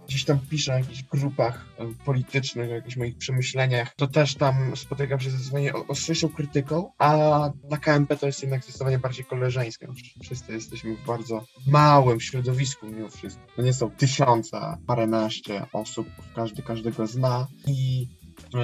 gdzieś 0.06 0.24
tam 0.24 0.38
piszę 0.50 0.72
w 0.76 0.80
jakichś 0.80 1.02
grupach 1.02 1.66
e, 1.78 1.86
politycznych, 2.04 2.70
jakichś 2.70 2.96
moich 2.96 3.16
przemyśleniach, 3.16 3.94
to 3.94 4.06
też 4.06 4.34
tam 4.34 4.76
spotykam 4.76 5.20
się 5.20 5.30
zdecydowanie 5.30 5.72
ostrzejszą 5.74 6.28
krytyką, 6.28 6.92
a 6.98 7.50
na 7.70 7.76
KMP 7.76 8.16
to 8.16 8.26
jest 8.26 8.42
jednak 8.42 8.62
zdecydowanie 8.62 8.98
bardziej 8.98 9.24
koleżeńskie. 9.24 9.88
Wszyscy 10.22 10.52
jesteśmy 10.52 10.96
w 10.96 11.06
bardzo 11.06 11.44
małym 11.66 12.20
środowisku 12.20 12.86
mimo 12.86 13.08
wszystko. 13.08 13.42
To 13.56 13.62
nie 13.62 13.72
są 13.72 13.90
tysiące, 13.90 14.76
paręnaście 14.86 15.66
osób, 15.72 16.08
każdy 16.34 16.62
każdego 16.62 17.06
zna 17.06 17.46
i 17.66 18.08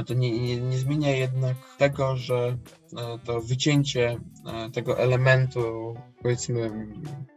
to 0.07 0.15
nie, 0.15 0.41
nie, 0.41 0.57
nie 0.61 0.79
zmienia 0.79 1.11
jednak 1.11 1.57
tego, 1.79 2.17
że 2.17 2.57
e, 2.97 3.19
to 3.25 3.41
wycięcie 3.41 4.17
e, 4.47 4.71
tego 4.71 4.99
elementu, 4.99 5.95
powiedzmy, 6.23 6.71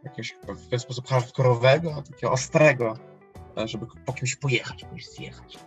jakiegoś 0.04 0.36
w 0.48 0.68
ten 0.68 0.78
sposób 0.78 1.08
hardkorowego, 1.08 2.02
takiego 2.10 2.32
ostrego, 2.32 2.98
e, 3.56 3.68
żeby 3.68 3.86
po 4.06 4.12
kimś 4.12 4.36
pojechać, 4.36 4.84
po 4.84 4.88
kimś 4.90 5.06
zjechać, 5.06 5.58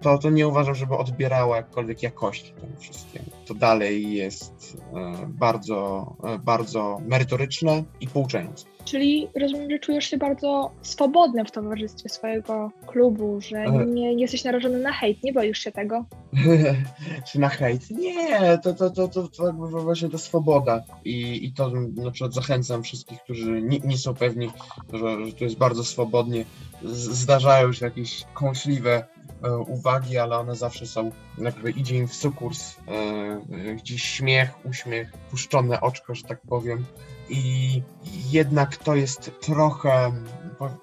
to, 0.00 0.18
to 0.18 0.30
nie 0.30 0.48
uważam, 0.48 0.74
żeby 0.74 0.96
odbierało 0.96 1.56
jakkolwiek 1.56 2.02
jakości 2.02 2.52
temu 2.52 2.72
wszystkiemu. 2.78 3.26
To 3.46 3.54
dalej 3.54 4.12
jest 4.12 4.76
bardzo, 5.28 6.06
bardzo 6.44 7.00
merytoryczne 7.06 7.84
i 8.00 8.08
pouczające. 8.08 8.72
Czyli 8.84 9.28
rozumiem, 9.40 9.70
że 9.70 9.78
czujesz 9.78 10.04
się 10.04 10.16
bardzo 10.16 10.70
swobodny 10.82 11.44
w 11.44 11.50
towarzystwie 11.50 12.08
swojego 12.08 12.70
klubu, 12.86 13.40
że 13.40 13.64
nie 13.86 14.12
jesteś 14.14 14.44
narażony 14.44 14.78
na 14.78 14.92
hejt, 14.92 15.24
nie 15.24 15.32
boisz 15.32 15.58
się 15.58 15.72
tego? 15.72 16.04
Czy 17.28 17.40
na 17.40 17.48
hejt? 17.48 17.90
Nie, 17.90 18.58
to, 18.58 18.74
to, 18.74 18.90
to, 18.90 19.08
to, 19.08 19.28
to 19.28 19.46
jakby 19.46 19.68
właśnie 19.68 20.08
to 20.08 20.18
swoboda 20.18 20.84
i, 21.04 21.44
i 21.44 21.52
to 21.52 21.70
na 21.94 22.10
przykład 22.10 22.34
zachęcam 22.34 22.82
wszystkich, 22.82 23.22
którzy 23.22 23.62
nie, 23.62 23.78
nie 23.78 23.98
są 23.98 24.14
pewni, 24.14 24.50
że, 24.92 25.26
że 25.26 25.32
to 25.32 25.44
jest 25.44 25.56
bardzo 25.56 25.84
swobodnie. 25.84 26.44
Zdarzają 26.84 27.72
się 27.72 27.84
jakieś 27.84 28.24
kąśliwe 28.34 28.94
e, 28.94 29.04
uwagi, 29.66 30.18
ale 30.18 30.36
one 30.38 30.56
zawsze 30.56 30.86
są, 30.86 31.10
jakby 31.38 31.70
idzie 31.70 31.96
im 31.96 32.08
w 32.08 32.14
sukurs, 32.14 32.76
e, 32.88 33.74
gdzieś 33.74 34.02
śmiech, 34.02 34.66
uśmiech, 34.66 35.12
puszczone 35.30 35.80
oczko, 35.80 36.14
że 36.14 36.22
tak 36.22 36.40
powiem. 36.40 36.84
I 37.28 37.82
jednak 38.30 38.76
to 38.76 38.94
jest 38.94 39.30
trochę 39.40 40.12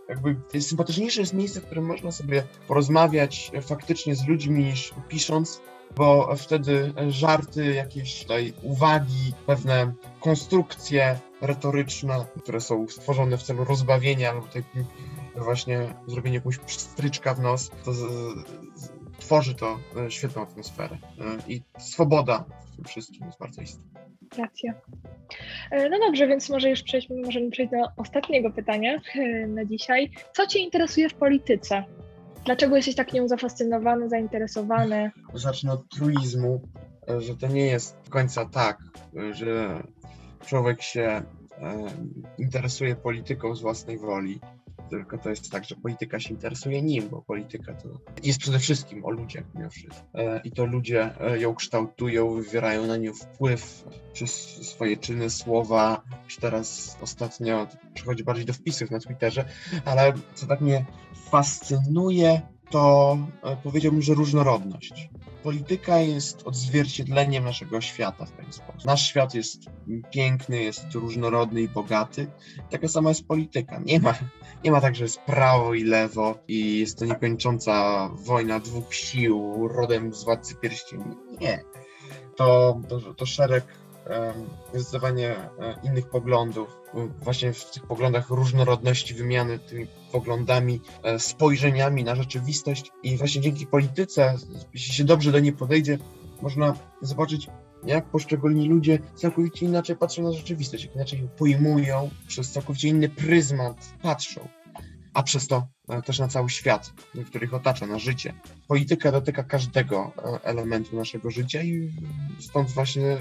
jakby 0.10 0.62
sympatyczniejsze 0.62 1.22
jest 1.22 1.34
miejsce, 1.34 1.62
w 1.62 1.66
którym 1.66 1.86
można 1.86 2.12
sobie 2.12 2.44
porozmawiać 2.68 3.52
faktycznie 3.62 4.16
z 4.16 4.28
ludźmi 4.28 4.64
niż 4.64 4.94
pisząc, 5.08 5.62
bo 5.96 6.36
wtedy 6.36 6.94
żarty, 7.10 7.74
jakieś 7.74 8.22
tutaj 8.22 8.54
uwagi, 8.62 9.34
pewne 9.46 9.94
konstrukcje 10.20 11.20
retoryczne, 11.42 12.26
które 12.42 12.62
są 12.62 12.88
stworzone 12.88 13.38
w 13.38 13.44
celu 13.44 13.64
rozbawienia 13.64 14.30
albo 14.30 14.48
tutaj 14.48 14.64
właśnie 15.36 15.94
zrobienie 16.08 16.36
jakąś 16.36 16.60
stryczka 16.68 17.34
w 17.34 17.40
nos, 17.40 17.72
to 17.86 17.94
z, 17.94 18.00
z, 18.76 18.92
tworzy 19.20 19.56
to 19.56 19.80
świetną 20.10 20.42
atmosferę. 20.42 20.98
I 21.48 21.62
swoboda 21.78 22.46
w 22.72 22.76
tym 22.76 22.86
wszystkim 22.86 23.26
jest 23.26 23.40
bardzo 23.40 23.62
istotna. 23.62 24.00
Racja. 24.38 24.74
E, 25.72 25.90
no 25.90 26.00
dobrze, 26.00 26.28
więc 26.28 26.50
może 26.50 26.70
już 26.70 26.84
przejdźmy, 26.84 27.22
możemy 27.26 27.52
przejść 27.52 27.72
do 27.72 27.78
ostatniego 27.98 28.52
pytania 28.52 29.02
e, 29.16 29.48
na 29.48 29.66
dzisiaj. 29.66 30.12
Co 30.34 30.48
Cię 30.48 30.60
interesuje 30.60 31.10
w 31.10 31.14
polityce? 31.14 31.84
Dlaczego 32.46 32.76
jesteś 32.76 32.96
tak 32.96 33.14
nią 33.14 33.28
zafascynowany, 33.28 34.10
zainteresowany? 34.10 35.12
Zacznę 35.34 35.72
od 35.72 35.90
truizmu, 35.90 36.62
e, 37.10 37.22
że 37.22 37.38
to 37.38 37.48
nie 37.48 37.66
jest 37.66 37.98
do 38.06 38.12
końca 38.12 38.46
tak, 38.46 38.78
że 39.32 39.84
człowiek 40.46 40.82
się 40.82 41.22
interesuje 42.38 42.96
polityką 42.96 43.56
z 43.56 43.62
własnej 43.62 43.98
woli 43.98 44.40
tylko 44.90 45.18
to 45.18 45.30
jest 45.30 45.52
tak, 45.52 45.66
że 45.66 45.76
polityka 45.76 46.20
się 46.20 46.30
interesuje 46.30 46.82
nim, 46.82 47.10
bo 47.10 47.22
polityka 47.22 47.74
to 47.74 47.90
jest 48.24 48.40
przede 48.40 48.60
wszystkim 48.60 49.06
o 49.06 49.10
ludziach 49.10 49.44
mimo 49.56 49.70
wszystko. 49.70 50.08
E, 50.14 50.42
I 50.44 50.52
to 50.52 50.66
ludzie 50.66 51.22
e, 51.22 51.40
ją 51.40 51.56
kształtują, 51.56 52.34
wywierają 52.34 52.88
na 52.88 52.98
nią 52.98 53.14
wpływ 53.14 53.84
przez 54.14 54.32
swoje 54.68 54.98
czyny, 54.98 55.30
słowa. 55.30 56.04
Już 56.26 56.38
teraz 56.38 56.98
ostatnio 57.02 57.68
przechodzi 57.94 58.24
bardziej 58.24 58.46
do 58.46 58.54
wpisów 58.54 58.92
na 58.92 59.00
Twitterze, 59.00 59.46
ale 59.86 60.14
co 60.34 60.48
tak 60.48 60.62
mnie 60.62 60.86
fascynuje, 61.32 62.42
to 62.70 63.18
e, 63.44 63.58
powiedziałbym, 63.64 64.02
że 64.02 64.14
różnorodność. 64.14 65.10
Polityka 65.44 66.00
jest 66.00 66.48
odzwierciedleniem 66.48 67.44
naszego 67.44 67.82
świata 67.82 68.26
w 68.26 68.32
ten 68.32 68.54
sposób. 68.54 68.86
Nasz 68.86 69.08
świat 69.08 69.34
jest 69.34 69.62
piękny, 70.12 70.64
jest 70.64 70.94
różnorodny 70.94 71.62
i 71.62 71.68
bogaty. 71.68 72.28
Taka 72.70 72.88
sama 72.88 73.10
jest 73.10 73.28
polityka. 73.28 73.80
Nie 73.86 74.00
ma, 74.00 74.14
nie 74.64 74.72
ma 74.72 74.82
tak, 74.82 74.96
że 74.96 75.04
jest 75.04 75.20
prawo 75.20 75.74
i 75.74 75.84
lewo 75.84 76.38
i 76.48 76.80
jest 76.80 77.00
to 77.00 77.06
niekończąca 77.06 78.10
wojna 78.14 78.60
dwóch 78.60 78.94
sił 78.94 79.68
rodem 79.68 80.14
z 80.14 80.24
Władcy 80.24 80.56
Pierścieni. 80.56 81.16
Nie. 81.42 81.64
To, 82.36 82.80
to, 82.90 83.14
to 83.14 83.26
szereg 83.26 83.66
zdecydowanie 84.74 85.36
e, 85.36 85.76
innych 85.84 86.10
poglądów, 86.10 86.82
właśnie 87.22 87.54
w 87.54 87.72
tych 87.72 87.84
poglądach 87.84 88.30
różnorodności 88.30 89.14
wymiany 89.14 89.60
tymi 89.60 89.88
poglądami, 90.12 90.82
e, 91.04 91.20
spojrzeniami 91.20 92.04
na 92.04 92.16
rzeczywistość. 92.16 92.92
I 93.04 93.18
właśnie 93.18 93.42
dzięki 93.42 93.68
polityce, 93.68 94.36
jeśli 94.74 94.94
się 94.94 95.04
dobrze 95.04 95.32
do 95.32 95.40
niej 95.40 95.54
podejdzie, 95.54 95.98
można 96.42 96.74
zobaczyć, 97.02 97.48
jak 97.86 98.06
poszczególni 98.06 98.70
ludzie 98.70 99.00
całkowicie 99.16 99.66
inaczej 99.66 99.96
patrzą 99.96 100.24
na 100.24 100.32
rzeczywistość, 100.32 100.86
jak 100.86 100.96
inaczej 100.96 101.22
ją 101.22 101.28
pojmują, 101.28 102.10
przez 102.28 102.52
całkowicie 102.52 102.88
inny 102.88 103.10
pryzmat 103.10 103.94
patrzą. 104.02 104.48
A 105.14 105.24
przez 105.24 105.48
to 105.48 105.68
e, 105.90 106.02
też 106.02 106.20
na 106.20 106.28
cały 106.28 106.50
świat, 106.50 106.94
który 107.26 107.46
ich 107.46 107.54
otacza, 107.54 107.88
na 107.88 108.00
życie. 108.00 108.34
Polityka 108.68 109.12
dotyka 109.12 109.44
każdego 109.44 110.12
e, 110.18 110.44
elementu 110.44 110.96
naszego 110.96 111.32
życia 111.32 111.64
i 111.64 111.92
stąd 112.40 112.70
właśnie, 112.70 113.08
e, 113.12 113.18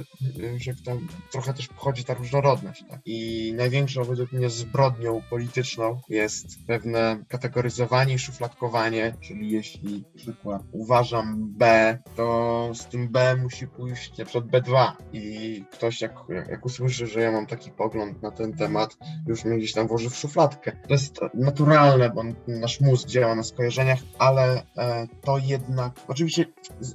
że 0.58 0.74
tam 0.84 1.08
trochę 1.32 1.54
też 1.54 1.68
pochodzi 1.68 2.04
ta 2.04 2.14
różnorodność. 2.14 2.84
Tak? 2.90 3.00
I 3.04 3.52
największą 3.56 4.04
według 4.04 4.32
mnie 4.32 4.50
zbrodnią 4.50 5.22
polityczną 5.30 6.00
jest 6.08 6.46
pewne 6.66 7.24
kategoryzowanie 7.28 8.14
i 8.14 8.18
szufladkowanie, 8.18 9.14
czyli 9.20 9.50
jeśli 9.50 10.04
przykład 10.16 10.62
uważam 10.72 11.52
B, 11.58 11.98
to 12.16 12.70
z 12.74 12.86
tym 12.86 13.08
B 13.08 13.36
musi 13.36 13.66
pójść 13.66 14.18
na 14.18 14.24
przykład 14.24 14.44
B2 14.44 14.92
i 15.12 15.64
ktoś 15.70 16.00
jak, 16.00 16.14
jak 16.50 16.66
usłyszy, 16.66 17.06
że 17.06 17.20
ja 17.20 17.32
mam 17.32 17.46
taki 17.46 17.70
pogląd 17.70 18.22
na 18.22 18.30
ten 18.30 18.52
temat, 18.52 18.96
już 19.26 19.44
mnie 19.44 19.58
gdzieś 19.58 19.72
tam 19.72 19.88
włoży 19.88 20.10
w 20.10 20.16
szufladkę. 20.16 20.72
To 20.72 20.94
jest 20.94 21.20
naturalne, 21.34 22.10
bo 22.10 22.22
nasz 22.58 22.80
mózg 22.80 23.08
działa 23.08 23.34
na 23.34 23.42
skojarzeniach, 23.42 23.98
ale 24.18 24.62
e, 24.76 25.06
to 25.22 25.38
jednak, 25.38 25.92
oczywiście 26.08 26.44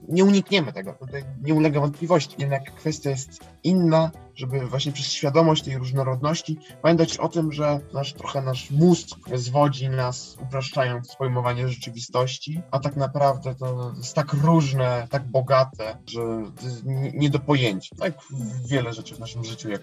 nie 0.09 0.25
unikniemy 0.25 0.73
tego, 0.73 0.95
nie 1.43 1.53
ulega 1.53 1.79
wątpliwości, 1.79 2.35
jednak 2.37 2.75
kwestia 2.75 3.09
jest 3.09 3.39
inna, 3.63 4.11
żeby 4.35 4.67
właśnie 4.67 4.91
przez 4.91 5.11
świadomość 5.11 5.63
tej 5.63 5.77
różnorodności 5.77 6.57
pamiętać 6.81 7.17
o 7.17 7.29
tym, 7.29 7.51
że 7.51 7.79
nasz, 7.93 8.13
trochę 8.13 8.41
nasz 8.41 8.71
mózg 8.71 9.17
zwodzi 9.33 9.89
nas, 9.89 10.37
upraszczając 10.41 11.15
pojmowanie 11.15 11.67
rzeczywistości, 11.67 12.61
a 12.71 12.79
tak 12.79 12.95
naprawdę 12.95 13.55
to 13.55 13.93
jest 13.97 14.15
tak 14.15 14.33
różne, 14.33 15.07
tak 15.09 15.23
bogate, 15.23 15.97
że 16.07 16.43
nie, 17.13 17.29
do 17.29 17.39
pojęcia. 17.39 17.95
Tak 17.95 18.13
wiele 18.69 18.93
rzeczy 18.93 19.15
w 19.15 19.19
naszym 19.19 19.43
życiu, 19.43 19.69
jak 19.69 19.81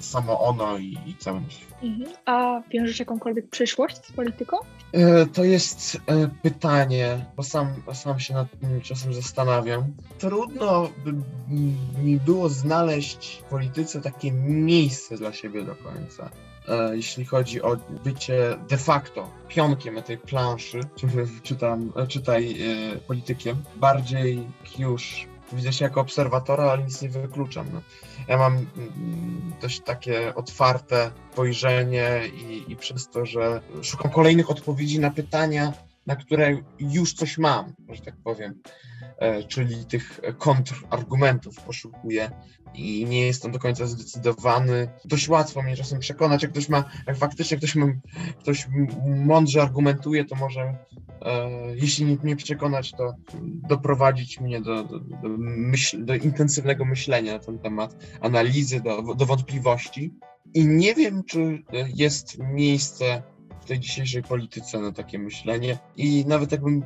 samo 0.00 0.40
ono 0.40 0.78
i, 0.78 0.98
i 1.06 1.16
cały 1.18 1.40
świat. 1.48 1.82
Mhm. 1.82 2.10
A 2.24 2.62
wiążesz 2.70 2.98
jakąkolwiek 2.98 3.48
przyszłość 3.50 3.96
z 4.06 4.12
polityką? 4.12 4.56
E, 4.92 5.26
to 5.26 5.44
jest 5.44 5.96
e, 6.06 6.28
pytanie, 6.42 7.26
bo 7.36 7.42
sam, 7.42 7.68
sam 7.92 8.20
się 8.20 8.34
nad 8.34 8.60
tym 8.60 8.80
czasem 8.80 9.14
zastanawiam. 9.14 9.84
Trudno 10.18 10.88
by 11.04 11.12
mi 12.02 12.20
było 12.20 12.48
znaleźć 12.48 13.42
polityce 13.86 14.00
takie 14.00 14.32
miejsce 14.32 15.16
dla 15.16 15.32
siebie 15.32 15.64
do 15.64 15.74
końca. 15.74 16.30
E, 16.68 16.96
jeśli 16.96 17.24
chodzi 17.24 17.62
o 17.62 17.76
bycie 18.04 18.56
de 18.68 18.76
facto 18.76 19.30
pionkiem 19.48 20.02
tej 20.02 20.18
planszy, 20.18 20.80
czytam, 21.42 21.92
czytaj 22.08 22.56
politykiem, 23.06 23.62
bardziej 23.76 24.46
już 24.78 25.26
widzę 25.52 25.72
się 25.72 25.84
jako 25.84 26.00
obserwatora, 26.00 26.64
ale 26.64 26.82
nic 26.82 27.02
nie 27.02 27.08
wykluczam. 27.08 27.66
No. 27.72 27.80
Ja 28.28 28.38
mam 28.38 28.52
mm, 28.56 29.52
dość 29.62 29.80
takie 29.80 30.34
otwarte 30.34 31.10
spojrzenie 31.32 32.20
i, 32.34 32.72
i 32.72 32.76
przez 32.76 33.08
to, 33.08 33.26
że 33.26 33.60
szukam 33.82 34.10
kolejnych 34.10 34.50
odpowiedzi 34.50 35.00
na 35.00 35.10
pytania, 35.10 35.72
na 36.06 36.16
które 36.16 36.56
już 36.78 37.14
coś 37.14 37.38
mam, 37.38 37.72
że 37.88 38.02
tak 38.02 38.16
powiem. 38.24 38.60
E, 39.18 39.42
czyli 39.42 39.86
tych 39.86 40.20
kontrargumentów 40.38 41.60
poszukuję 41.60 42.30
i 42.74 43.04
nie 43.04 43.26
jestem 43.26 43.52
do 43.52 43.58
końca 43.58 43.86
zdecydowany. 43.86 44.88
Dość 45.04 45.28
łatwo 45.28 45.62
mnie 45.62 45.76
czasem 45.76 45.98
przekonać, 45.98 46.42
jak 46.42 46.52
ktoś 46.52 46.68
ma, 46.68 46.84
jak 47.06 47.16
faktycznie 47.16 47.56
ktoś, 47.56 47.74
ma, 47.74 47.86
ktoś 48.40 48.68
mądrze 49.24 49.62
argumentuje, 49.62 50.24
to 50.24 50.36
może, 50.36 50.60
e, 51.22 51.50
jeśli 51.74 52.04
nie, 52.04 52.16
nie, 52.24 52.36
przekonać, 52.36 52.92
to 52.92 53.14
doprowadzić 53.42 54.40
mnie 54.40 54.60
do, 54.60 54.84
do, 54.84 54.98
do, 54.98 55.28
myśl, 55.38 56.04
do 56.04 56.14
intensywnego 56.14 56.84
myślenia 56.84 57.32
na 57.32 57.38
ten 57.38 57.58
temat, 57.58 57.96
analizy, 58.20 58.80
do, 58.80 59.02
do 59.14 59.26
wątpliwości. 59.26 60.14
I 60.54 60.66
nie 60.66 60.94
wiem, 60.94 61.24
czy 61.24 61.62
jest 61.94 62.38
miejsce 62.38 63.22
tej 63.66 63.80
dzisiejszej 63.80 64.22
polityce 64.22 64.80
na 64.80 64.92
takie 64.92 65.18
myślenie. 65.18 65.78
I 65.96 66.24
nawet 66.26 66.52
jakbym 66.52 66.82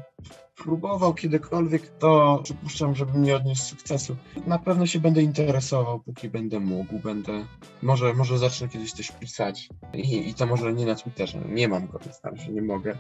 próbował 0.57 1.15
kiedykolwiek, 1.15 1.99
to 1.99 2.41
przypuszczam, 2.45 2.95
żebym 2.95 3.23
nie 3.23 3.37
odniósł 3.37 3.65
sukcesu. 3.65 4.17
Na 4.47 4.59
pewno 4.59 4.87
się 4.87 5.01
będę 5.01 5.23
interesował, 5.23 6.01
póki 6.01 6.29
będę 6.29 6.61
mógł. 6.61 6.99
Będę, 6.99 7.47
może, 7.83 8.15
może 8.15 8.39
zacznę 8.39 8.69
kiedyś 8.69 8.93
coś 8.93 9.13
pisać. 9.13 9.69
I, 9.95 10.29
i 10.29 10.35
to 10.35 10.47
może 10.47 10.73
nie 10.73 10.87
na 10.87 10.95
Twitterze. 10.95 11.39
Nie 11.49 11.69
mam 11.69 11.87
go, 11.87 11.99
więc 11.99 12.43
się 12.45 12.53
nie 12.53 12.63
mogę. 12.63 12.99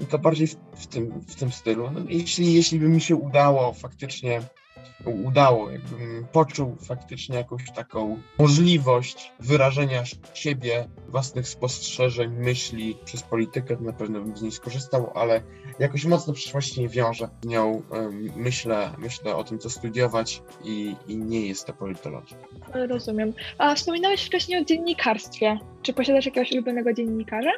I 0.00 0.06
to 0.06 0.18
bardziej 0.18 0.46
w, 0.46 0.56
w, 0.74 0.86
tym, 0.86 1.20
w 1.20 1.34
tym 1.34 1.52
stylu. 1.52 1.90
No, 1.90 2.00
jeśli, 2.08 2.54
jeśli 2.54 2.78
by 2.78 2.88
mi 2.88 3.00
się 3.00 3.16
udało 3.16 3.72
faktycznie 3.72 4.42
udało, 5.04 5.70
jakbym 5.70 6.26
poczuł 6.32 6.76
faktycznie 6.80 7.36
jakąś 7.36 7.70
taką 7.70 8.18
możliwość 8.38 9.32
wyrażenia 9.40 10.02
siebie, 10.34 10.88
własnych 11.08 11.48
spostrzeżeń, 11.48 12.32
myśli 12.32 12.98
przez 13.04 13.22
politykę, 13.22 13.76
to 13.76 13.82
na 13.82 13.92
pewno 13.92 14.20
bym 14.20 14.36
z 14.36 14.42
niej 14.42 14.52
skorzystał, 14.52 15.10
ale 15.14 15.42
jakoś 15.78 16.04
mocno 16.04 16.32
przyszłości 16.32 16.80
nie 16.80 16.88
wiążę 16.88 17.28
z 17.42 17.46
nią. 17.46 17.82
Myślę, 18.36 18.90
myślę 18.98 19.36
o 19.36 19.44
tym, 19.44 19.58
co 19.58 19.70
studiować 19.70 20.42
i, 20.64 20.96
i 21.08 21.16
nie 21.16 21.46
jest 21.46 21.66
to 21.66 21.72
politologia. 21.72 22.36
Rozumiem. 22.74 23.32
A 23.58 23.74
wspominałeś 23.74 24.24
wcześniej 24.26 24.62
o 24.62 24.64
dziennikarstwie. 24.64 25.58
Czy 25.82 25.92
posiadasz 25.92 26.26
jakiegoś 26.26 26.52
ulubionego 26.52 26.92
dziennikarza? 26.92 27.50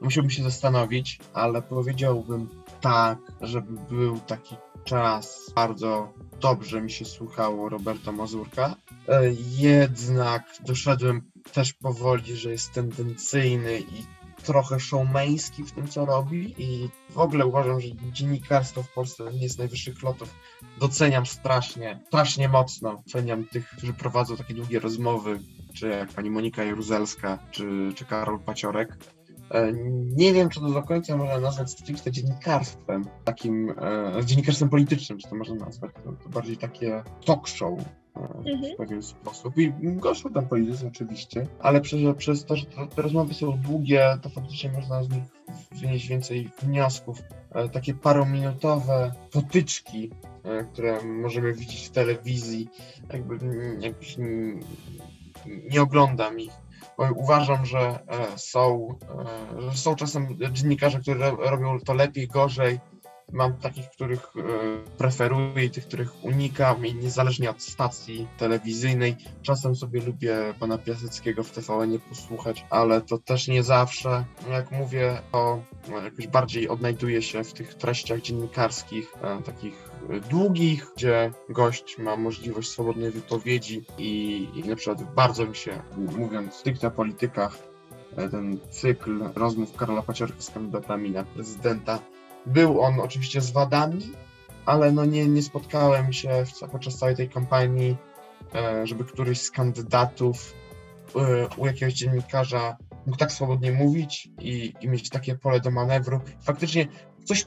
Musiałbym 0.00 0.30
się 0.30 0.42
zastanowić, 0.42 1.18
ale 1.34 1.62
powiedziałbym 1.62 2.48
tak, 2.80 3.18
żeby 3.40 3.72
był 3.90 4.18
taki 4.26 4.56
czas 4.84 5.52
bardzo 5.54 6.12
dobrze 6.40 6.80
mi 6.80 6.90
się 6.90 7.04
słuchało 7.04 7.68
Roberta 7.68 8.12
Mazurka. 8.12 8.76
E, 9.08 9.22
jednak 9.58 10.42
doszedłem 10.66 11.30
też 11.52 11.72
powoli, 11.72 12.36
że 12.36 12.50
jest 12.50 12.72
tendencyjny 12.72 13.80
i 13.80 14.06
trochę 14.42 14.80
showmeński 14.80 15.64
w 15.64 15.72
tym, 15.72 15.88
co 15.88 16.06
robi 16.06 16.54
i 16.58 16.88
w 17.10 17.18
ogóle 17.18 17.46
uważam, 17.46 17.80
że 17.80 17.88
dziennikarstwo 18.12 18.82
w 18.82 18.92
Polsce 18.92 19.32
nie 19.32 19.42
jest 19.42 19.58
najwyższych 19.58 20.02
lotów. 20.02 20.34
Doceniam 20.80 21.26
strasznie, 21.26 22.00
strasznie 22.06 22.48
mocno. 22.48 23.02
Doceniam 23.06 23.44
tych, 23.44 23.68
którzy 23.68 23.92
prowadzą 23.92 24.36
takie 24.36 24.54
długie 24.54 24.80
rozmowy, 24.80 25.40
czy 25.74 25.88
jak 25.88 26.08
pani 26.08 26.30
Monika 26.30 26.64
Jaruzelska, 26.64 27.38
czy, 27.50 27.92
czy 27.94 28.04
Karol 28.04 28.38
Paciorek. 28.38 29.15
E, 29.50 29.72
nie 30.16 30.32
wiem, 30.32 30.48
czy 30.48 30.60
to 30.60 30.70
do 30.70 30.82
końca 30.82 31.16
można 31.16 31.38
nazwać 31.38 31.70
stricte 31.70 32.12
dziennikarstwem, 32.12 33.04
takim 33.24 33.70
e, 33.70 34.24
dziennikarstwem 34.24 34.68
politycznym, 34.68 35.18
czy 35.18 35.28
to 35.28 35.34
można 35.36 35.54
nazwać. 35.54 35.90
To, 36.04 36.12
to 36.12 36.28
bardziej 36.28 36.56
takie 36.56 37.02
talk 37.24 37.48
show 37.48 37.78
e, 37.80 38.20
mhm. 38.50 38.74
w 38.74 38.76
pewien 38.76 39.02
sposób. 39.02 39.58
I 39.58 39.72
gorzko 39.82 40.30
tam 40.30 40.46
politycy 40.46 40.86
oczywiście, 40.86 41.46
ale 41.60 41.80
przez, 41.80 42.00
przez 42.16 42.44
to, 42.44 42.56
że 42.56 42.66
te 42.66 43.02
rozmowy 43.02 43.34
są 43.34 43.58
długie, 43.58 44.18
to 44.22 44.28
faktycznie 44.30 44.72
można 44.72 45.02
z 45.02 45.08
nich 45.08 45.24
wynieść 45.80 46.08
więcej 46.08 46.50
wniosków. 46.62 47.22
Takie 47.72 47.94
parominutowe 47.94 49.12
potyczki, 49.32 50.10
które 50.72 51.04
możemy 51.04 51.52
widzieć 51.52 51.86
w 51.86 51.90
telewizji, 51.90 52.68
jakby, 53.12 53.38
jakby 53.80 54.06
nie 55.70 55.82
oglądam 55.82 56.40
ich 56.40 56.52
uważam, 56.98 57.66
że 57.66 57.78
e, 57.78 58.38
są, 58.38 58.88
e, 59.58 59.70
że 59.70 59.78
są 59.78 59.96
czasem 59.96 60.38
dziennikarze, 60.52 61.00
którzy 61.00 61.18
robią 61.38 61.80
to 61.80 61.94
lepiej, 61.94 62.28
gorzej. 62.28 62.80
Mam 63.32 63.56
takich, 63.56 63.90
których 63.90 64.20
e, 64.36 64.42
preferuję 64.98 65.64
i 65.64 65.70
tych, 65.70 65.86
których 65.86 66.24
unikam 66.24 66.86
i 66.86 66.94
niezależnie 66.94 67.50
od 67.50 67.62
stacji 67.62 68.28
telewizyjnej. 68.38 69.16
Czasem 69.42 69.76
sobie 69.76 70.02
lubię 70.02 70.54
pana 70.60 70.78
Piaseckiego 70.78 71.44
w 71.44 71.50
TVN 71.50 71.98
posłuchać, 72.08 72.64
ale 72.70 73.00
to 73.00 73.18
też 73.18 73.48
nie 73.48 73.62
zawsze. 73.62 74.24
Jak 74.50 74.70
mówię, 74.70 75.22
to 75.32 75.62
jakoś 76.04 76.26
bardziej 76.26 76.68
odnajduję 76.68 77.22
się 77.22 77.44
w 77.44 77.52
tych 77.52 77.74
treściach 77.74 78.20
dziennikarskich, 78.20 79.14
takich 79.44 79.90
długich, 80.30 80.92
gdzie 80.96 81.32
gość 81.48 81.98
ma 81.98 82.16
możliwość 82.16 82.68
swobodnej 82.68 83.10
wypowiedzi 83.10 83.84
i, 83.98 84.48
i 84.54 84.68
na 84.68 84.76
przykład 84.76 85.14
bardzo 85.14 85.46
mi 85.46 85.56
się, 85.56 85.82
mówiąc 85.96 86.54
stricte 86.54 86.86
o 86.86 86.90
politykach, 86.90 87.58
e, 88.16 88.28
ten 88.28 88.58
cykl 88.70 89.24
rozmów 89.34 89.76
Karola 89.76 90.02
Paciorka 90.02 90.40
z 90.40 90.50
kandydatami 90.50 91.10
na 91.10 91.24
prezydenta, 91.24 91.98
był 92.46 92.80
on 92.80 93.00
oczywiście 93.00 93.40
z 93.40 93.50
wadami, 93.50 94.12
ale 94.66 94.92
no 94.92 95.04
nie, 95.04 95.26
nie 95.26 95.42
spotkałem 95.42 96.12
się 96.12 96.44
w, 96.44 96.70
podczas 96.70 96.98
całej 96.98 97.16
tej 97.16 97.28
kampanii, 97.28 97.96
e, 98.54 98.86
żeby 98.86 99.04
któryś 99.04 99.40
z 99.40 99.50
kandydatów 99.50 100.54
e, 101.16 101.48
u 101.56 101.66
jakiegoś 101.66 101.94
dziennikarza 101.94 102.76
mógł 103.06 103.18
tak 103.18 103.32
swobodnie 103.32 103.72
mówić 103.72 104.28
i, 104.40 104.72
i 104.80 104.88
mieć 104.88 105.10
takie 105.10 105.34
pole 105.34 105.60
do 105.60 105.70
manewru. 105.70 106.20
Faktycznie 106.42 106.86
coś, 107.24 107.46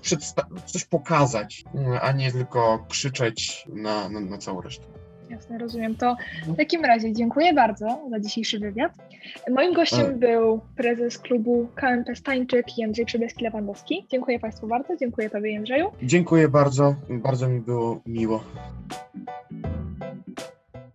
coś 0.65 0.85
pokazać, 0.85 1.63
a 2.01 2.11
nie 2.11 2.31
tylko 2.31 2.85
krzyczeć 2.89 3.67
na, 3.73 4.09
na, 4.09 4.19
na 4.19 4.37
całą 4.37 4.61
resztę. 4.61 4.98
Jasne, 5.29 5.57
rozumiem. 5.57 5.95
To 5.95 6.15
w 6.47 6.57
takim 6.57 6.85
razie 6.85 7.13
dziękuję 7.13 7.53
bardzo 7.53 8.01
za 8.09 8.19
dzisiejszy 8.19 8.59
wywiad. 8.59 8.91
Moim 9.49 9.73
gościem 9.73 10.05
a. 10.09 10.17
był 10.17 10.61
prezes 10.75 11.17
klubu 11.17 11.67
KMP 11.75 12.15
Stańczyk 12.15 12.77
Jędrzej 12.77 13.05
Przybieski-Lewandowski. 13.05 14.05
Dziękuję 14.11 14.39
Państwu 14.39 14.67
bardzo, 14.67 14.95
dziękuję 14.97 15.29
Tobie 15.29 15.51
Jędrzeju. 15.51 15.91
Dziękuję 16.03 16.47
bardzo, 16.47 16.95
bardzo 17.09 17.49
mi 17.49 17.59
było 17.59 18.01
miło. 18.05 18.43